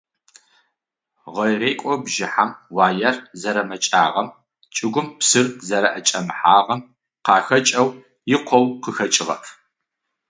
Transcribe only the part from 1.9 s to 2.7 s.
бжьыхьэм